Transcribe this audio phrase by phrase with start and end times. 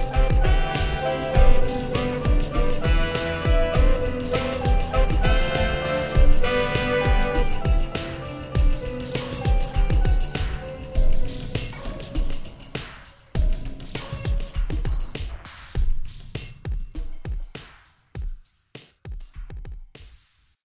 [0.02, 0.31] Podcast.